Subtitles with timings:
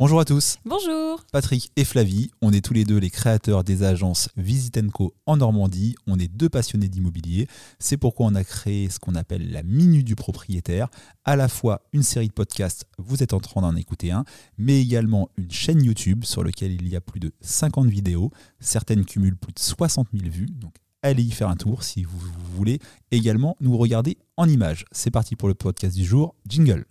[0.00, 0.56] Bonjour à tous.
[0.64, 1.22] Bonjour.
[1.30, 5.94] Patrick et Flavie, on est tous les deux les créateurs des agences Visitenco en Normandie.
[6.06, 7.46] On est deux passionnés d'immobilier.
[7.78, 10.88] C'est pourquoi on a créé ce qu'on appelle la Minute du propriétaire.
[11.26, 14.24] À la fois une série de podcasts, vous êtes en train d'en écouter un,
[14.56, 18.30] mais également une chaîne YouTube sur laquelle il y a plus de 50 vidéos.
[18.58, 20.48] Certaines cumulent plus de 60 000 vues.
[20.50, 20.72] Donc
[21.02, 22.18] allez y faire un tour si vous
[22.56, 22.78] voulez
[23.10, 24.86] également nous regarder en images.
[24.92, 26.34] C'est parti pour le podcast du jour.
[26.48, 26.86] Jingle.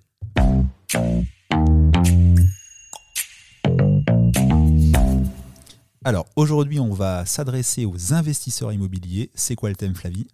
[6.05, 9.31] Alors aujourd'hui, on va s'adresser aux investisseurs immobiliers.
[9.35, 10.27] C'est quoi le thème, Flavie?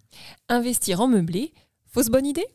[0.47, 1.53] Investir en meublé,
[1.87, 2.45] fausse bonne idée?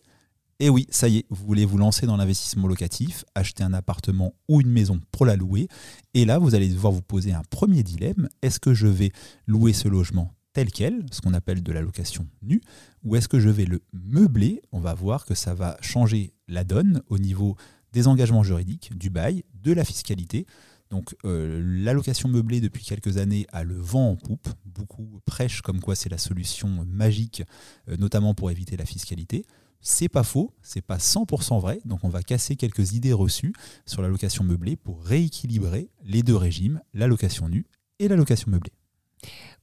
[0.61, 4.35] Eh oui, ça y est, vous voulez vous lancer dans l'investissement locatif, acheter un appartement
[4.49, 5.67] ou une maison pour la louer.
[6.15, 8.29] Et là, vous allez devoir vous poser un premier dilemme.
[8.43, 9.11] Est-ce que je vais
[9.47, 12.61] louer ce logement tel quel, ce qu'on appelle de la location nue,
[13.05, 14.63] ou est-ce que je vais le meubler?
[14.73, 17.57] On va voir que ça va changer la donne au niveau
[17.93, 20.47] des engagements juridiques, du bail, de la fiscalité.
[20.91, 25.81] Donc euh, l'allocation meublée depuis quelques années a le vent en poupe, beaucoup prêchent comme
[25.81, 27.45] quoi c'est la solution magique,
[27.89, 29.45] euh, notamment pour éviter la fiscalité.
[29.81, 33.55] C'est pas faux, c'est pas 100% vrai, donc on va casser quelques idées reçues
[33.87, 37.65] sur la location meublée pour rééquilibrer les deux régimes, la location nue
[37.99, 38.73] et la location meublée.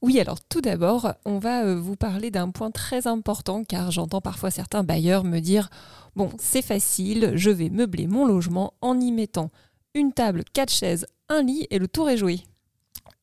[0.00, 4.20] Oui, alors tout d'abord, on va euh, vous parler d'un point très important car j'entends
[4.20, 5.68] parfois certains bailleurs me dire
[6.16, 9.50] Bon, c'est facile, je vais meubler mon logement en y mettant
[9.98, 12.40] une table, quatre chaises, un lit et le tour est joué.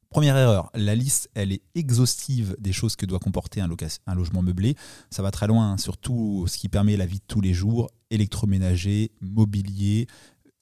[0.09, 3.67] Première erreur, la liste, elle est exhaustive des choses que doit comporter un,
[4.15, 4.75] logement meublé.
[5.09, 7.53] Ça va très loin, hein, sur tout ce qui permet la vie de tous les
[7.53, 10.07] jours, électroménager, mobilier,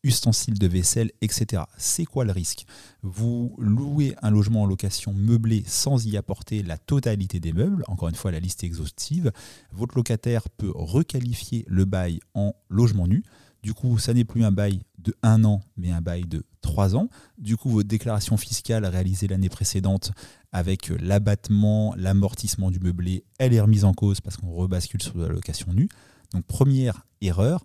[0.03, 1.63] ustensiles de vaisselle, etc.
[1.77, 2.65] C'est quoi le risque?
[3.01, 8.09] Vous louez un logement en location meublé sans y apporter la totalité des meubles, encore
[8.09, 9.31] une fois la liste est exhaustive,
[9.71, 13.23] votre locataire peut requalifier le bail en logement nu.
[13.63, 16.95] Du coup, ça n'est plus un bail de un an, mais un bail de trois
[16.95, 17.09] ans.
[17.37, 20.11] Du coup, votre déclaration fiscale réalisée l'année précédente
[20.51, 25.27] avec l'abattement, l'amortissement du meublé, elle est remise en cause parce qu'on rebascule sur la
[25.27, 25.89] location nue.
[26.33, 27.63] Donc, première erreur,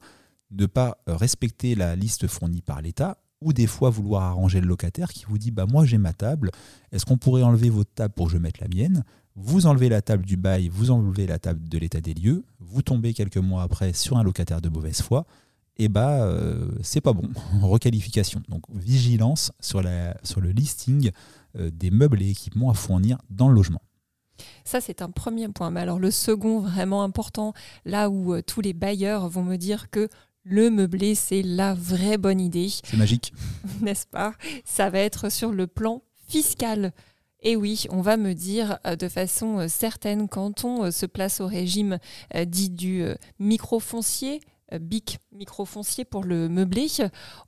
[0.51, 5.13] ne pas respecter la liste fournie par l'État ou des fois vouloir arranger le locataire
[5.13, 6.51] qui vous dit bah moi j'ai ma table,
[6.91, 9.05] est-ce qu'on pourrait enlever votre table pour que je mette la mienne?
[9.37, 12.83] Vous enlevez la table du bail, vous enlevez la table de l'état des lieux, vous
[12.83, 15.27] tombez quelques mois après sur un locataire de mauvaise foi
[15.79, 17.29] eh bah, euh, c'est pas bon.
[17.63, 18.43] Requalification.
[18.49, 21.11] Donc vigilance sur, la, sur le listing
[21.57, 23.81] euh, des meubles et équipements à fournir dans le logement.
[24.65, 25.71] Ça, c'est un premier point.
[25.71, 27.53] Mais alors le second, vraiment important,
[27.85, 30.09] là où euh, tous les bailleurs vont me dire que
[30.45, 32.69] le meublé, c'est la vraie bonne idée.
[32.69, 33.33] C'est magique.
[33.81, 34.35] N'est-ce pas?
[34.65, 36.93] Ça va être sur le plan fiscal.
[37.41, 41.99] Et oui, on va me dire de façon certaine quand on se place au régime
[42.47, 43.05] dit du
[43.39, 46.89] microfoncier, euh, BIC microfoncier pour le meubler,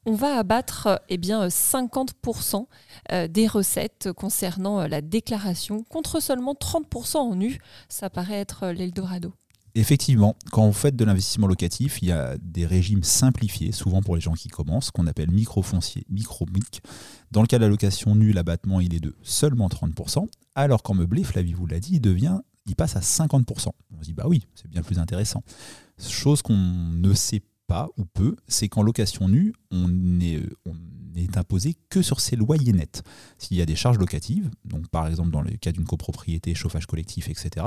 [0.07, 2.67] on va abattre eh bien, 50%
[3.13, 7.59] euh, des recettes concernant euh, la déclaration contre seulement 30% en nu.
[7.89, 9.35] Ça paraît être l'Eldorado.
[9.77, 14.17] Effectivement, quand vous faites de l'investissement locatif, il y a des régimes simplifiés, souvent pour
[14.17, 16.83] les gens qui commencent, qu'on appelle microfoncier, micro-mic.
[17.31, 20.27] Dans le cas de la location nue, l'abattement il est de seulement 30%,
[20.57, 23.69] alors qu'en meublé, Flavie vous l'a dit, il devient, il passe à 50%.
[23.93, 25.43] On se dit bah oui, c'est bien plus intéressant.
[25.99, 30.41] Chose qu'on ne sait pas ou peu, c'est qu'en location nue, on n'est
[31.37, 33.03] imposé que sur ses loyers nets.
[33.39, 36.87] S'il y a des charges locatives, donc par exemple dans le cas d'une copropriété, chauffage
[36.87, 37.67] collectif, etc.,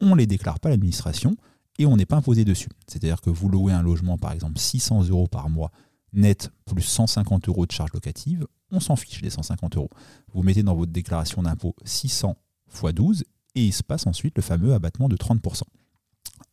[0.00, 1.36] on ne les déclare pas à l'administration
[1.78, 2.68] et on n'est pas imposé dessus.
[2.86, 5.70] C'est-à-dire que vous louez un logement, par exemple, 600 euros par mois
[6.12, 9.90] net plus 150 euros de charges locatives, on s'en fiche des 150 euros.
[10.32, 12.36] Vous mettez dans votre déclaration d'impôt 600
[12.72, 13.24] x 12
[13.54, 15.62] et il se passe ensuite le fameux abattement de 30%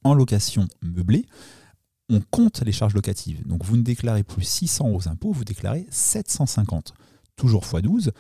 [0.04, 1.26] en location meublée,
[2.10, 3.46] on compte les charges locatives.
[3.46, 6.94] Donc vous ne déclarez plus 600 aux impôts, vous déclarez 750.
[7.36, 8.12] Toujours x 12.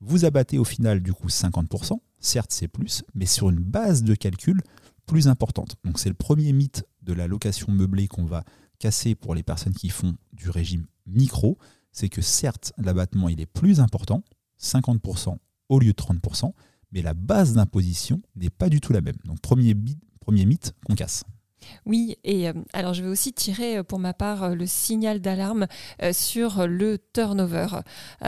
[0.00, 1.98] Vous abattez au final du coup 50%.
[2.18, 4.62] Certes, c'est plus, mais sur une base de calcul
[5.06, 5.76] plus importante.
[5.84, 8.44] Donc c'est le premier mythe de la location meublée qu'on va
[8.78, 11.58] casser pour les personnes qui font du régime micro.
[11.92, 14.22] C'est que certes, l'abattement il est plus important,
[14.60, 15.36] 50%
[15.68, 16.52] au lieu de 30%,
[16.94, 19.16] mais la base d'imposition n'est pas du tout la même.
[19.24, 19.74] Donc premier,
[20.20, 21.24] premier mythe qu'on casse.
[21.86, 25.20] Oui, et euh, alors je vais aussi tirer euh, pour ma part euh, le signal
[25.20, 25.66] d'alarme
[26.12, 27.66] sur le turnover.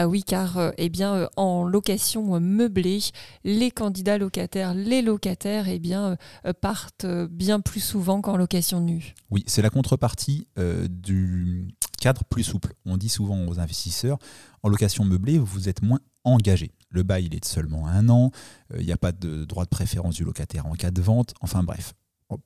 [0.07, 3.01] oui, car eh bien, en location meublée,
[3.45, 6.17] les candidats locataires, les locataires eh bien,
[6.61, 9.15] partent bien plus souvent qu'en location nue.
[9.31, 10.49] Oui, c'est la contrepartie
[10.89, 11.69] du
[12.01, 12.75] cadre plus souple.
[12.85, 14.19] On dit souvent aux investisseurs,
[14.63, 16.73] en location meublée, vous êtes moins engagé.
[16.97, 18.31] Le bail, il est de seulement un an,
[18.75, 21.63] il n'y a pas de droit de préférence du locataire en cas de vente, enfin
[21.63, 21.93] bref.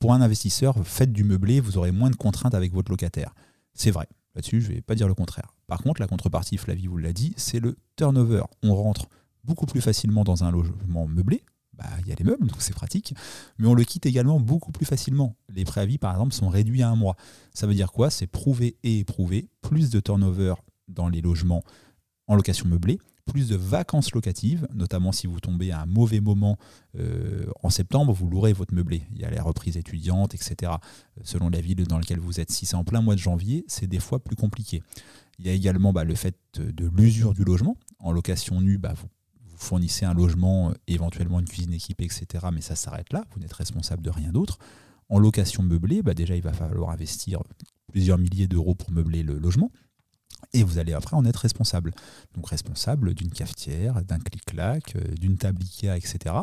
[0.00, 3.32] Pour un investisseur, faites du meublé, vous aurez moins de contraintes avec votre locataire.
[3.74, 5.54] C'est vrai, là-dessus, je ne vais pas dire le contraire.
[5.68, 8.42] Par contre, la contrepartie, Flavie vous l'a dit, c'est le turnover.
[8.64, 9.08] On rentre
[9.44, 11.44] beaucoup plus facilement dans un logement meublé.
[11.74, 13.14] Bah, il y a les meubles, donc c'est pratique.
[13.58, 15.36] Mais on le quitte également beaucoup plus facilement.
[15.48, 17.14] Les préavis, par exemple, sont réduits à un mois.
[17.54, 18.10] Ça veut dire quoi?
[18.10, 19.48] C'est prouvé et éprouvé.
[19.62, 20.54] Plus de turnover
[20.88, 21.62] dans les logements
[22.26, 22.98] en location meublée,
[23.30, 26.58] plus de vacances locatives, notamment si vous tombez à un mauvais moment
[26.98, 29.02] euh, en septembre, vous louerez votre meublé.
[29.12, 30.72] Il y a les reprises étudiantes, etc.
[31.22, 32.50] Selon la ville dans laquelle vous êtes.
[32.50, 34.82] Si c'est en plein mois de janvier, c'est des fois plus compliqué.
[35.38, 37.76] Il y a également bah, le fait de l'usure du logement.
[37.98, 39.08] En location nue, bah, vous,
[39.56, 42.46] fournissez un logement, euh, éventuellement une cuisine équipée, etc.
[42.52, 44.58] Mais ça s'arrête là, vous n'êtes responsable de rien d'autre.
[45.08, 47.42] En location meublée, bah, déjà il va falloir investir
[47.90, 49.70] plusieurs milliers d'euros pour meubler le logement.
[50.52, 51.92] Et vous allez après en être responsable.
[52.34, 56.34] Donc responsable d'une cafetière, d'un clic-clac, euh, d'une table Ikea, etc.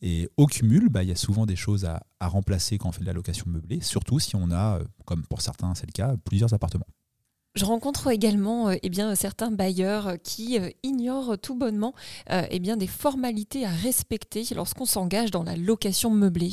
[0.00, 3.00] Et au cumul, bah, il y a souvent des choses à, remplacer quand on fait
[3.00, 6.16] de la location meublée, surtout si on a, euh, comme pour certains c'est le cas,
[6.24, 6.86] plusieurs appartements.
[7.54, 11.94] Je rencontre également euh, eh bien, certains bailleurs qui ignorent tout bonnement
[12.30, 16.52] eh bien, des formalités à respecter lorsqu'on s'engage dans la location meublée.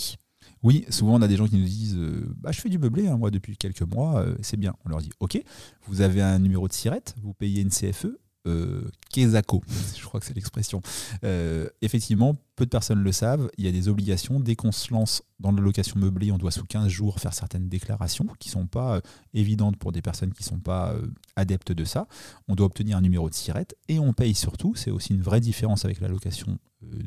[0.63, 3.07] Oui, souvent on a des gens qui nous disent euh, bah, Je fais du meublé,
[3.07, 4.75] hein, moi, depuis quelques mois, euh, c'est bien.
[4.85, 5.41] On leur dit Ok,
[5.87, 8.07] vous avez un numéro de SIRET, vous payez une CFE,
[8.47, 10.81] euh, je crois que c'est l'expression.
[11.23, 14.39] Euh, effectivement, peu de personnes le savent, il y a des obligations.
[14.39, 17.67] Dès qu'on se lance dans la location meublée, on doit sous 15 jours faire certaines
[17.67, 19.01] déclarations qui ne sont pas
[19.33, 20.93] évidentes pour des personnes qui ne sont pas
[21.35, 22.07] adeptes de ça.
[22.47, 25.41] On doit obtenir un numéro de SIRET et on paye surtout, c'est aussi une vraie
[25.41, 26.59] différence avec la location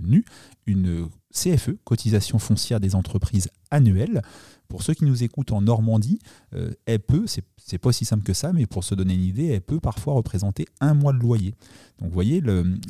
[0.02, 0.24] nue,
[0.66, 4.22] une CFE, cotisation foncière des entreprises annuelle.
[4.68, 6.18] Pour ceux qui nous écoutent en Normandie,
[6.54, 9.48] euh, elle peut, c'est pas aussi simple que ça, mais pour se donner une idée,
[9.48, 11.54] elle peut parfois représenter un mois de loyer.
[11.98, 12.42] Donc vous voyez,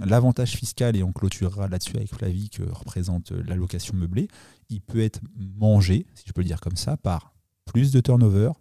[0.04, 4.28] l'avantage fiscal, et on clôturera là-dessus avec Flavie, que représente la location meublée,
[4.68, 7.34] il peut être mangé, si je peux le dire comme ça, par
[7.64, 8.52] plus de turnover,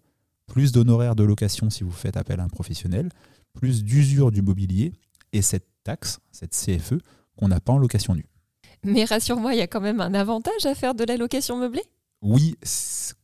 [0.47, 3.09] plus d'honoraires de location si vous faites appel à un professionnel,
[3.53, 4.93] plus d'usure du mobilier,
[5.33, 6.95] et cette taxe, cette CFE,
[7.37, 8.25] qu'on n'a pas en location nue.
[8.83, 11.83] Mais rassure-moi, il y a quand même un avantage à faire de la location meublée?
[12.23, 12.55] Oui,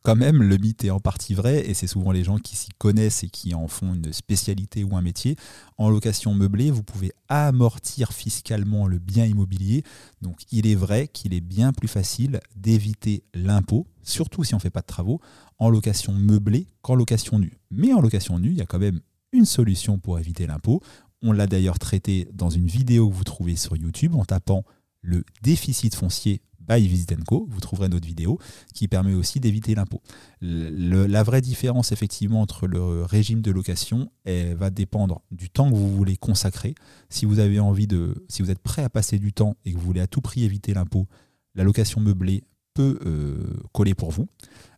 [0.01, 2.69] quand même, le mythe est en partie vrai, et c'est souvent les gens qui s'y
[2.79, 5.35] connaissent et qui en font une spécialité ou un métier.
[5.77, 9.83] En location meublée, vous pouvez amortir fiscalement le bien immobilier.
[10.23, 14.61] Donc il est vrai qu'il est bien plus facile d'éviter l'impôt, surtout si on ne
[14.61, 15.21] fait pas de travaux,
[15.59, 17.59] en location meublée qu'en location nue.
[17.69, 19.01] Mais en location nue, il y a quand même
[19.31, 20.81] une solution pour éviter l'impôt.
[21.21, 24.63] On l'a d'ailleurs traité dans une vidéo que vous trouvez sur YouTube en tapant
[25.01, 27.47] le déficit foncier by Visit Co.
[27.49, 28.39] Vous trouverez notre vidéo
[28.73, 30.01] qui permet aussi d'éviter l'impôt.
[30.41, 35.75] la vraie différence effectivement entre le régime de location elle va dépendre du temps que
[35.75, 36.75] vous voulez consacrer.
[37.09, 39.77] Si vous avez envie de, si vous êtes prêt à passer du temps et que
[39.77, 41.07] vous voulez à tout prix éviter l'impôt,
[41.55, 44.27] la location meublée peut euh, coller pour vous.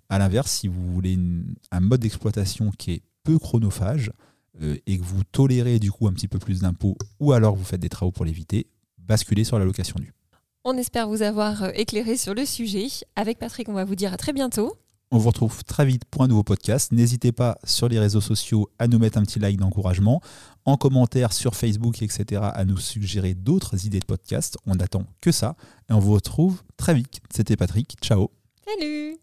[0.07, 1.19] À l'inverse, si vous voulez
[1.71, 4.11] un mode d'exploitation qui est peu chronophage
[4.61, 7.65] euh, et que vous tolérez du coup un petit peu plus d'impôts ou alors vous
[7.65, 8.67] faites des travaux pour l'éviter,
[9.09, 10.13] basculer sur la location nue.
[10.63, 12.87] On espère vous avoir euh, éclairé sur le sujet.
[13.15, 14.77] Avec Patrick, on va vous dire à très bientôt.
[15.11, 16.91] On vous retrouve très vite pour un nouveau podcast.
[16.91, 20.21] N'hésitez pas sur les réseaux sociaux à nous mettre un petit like d'encouragement,
[20.65, 24.57] en commentaire sur Facebook, etc., à nous suggérer d'autres idées de podcast.
[24.67, 25.55] On n'attend que ça.
[25.89, 27.21] Et on vous retrouve très vite.
[27.33, 27.95] C'était Patrick.
[28.01, 28.29] Ciao.
[28.67, 29.17] Salut.